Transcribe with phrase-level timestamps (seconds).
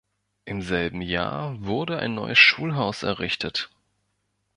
[0.45, 3.69] Im selben Jahr wurde ein neues Schulhaus errichtet.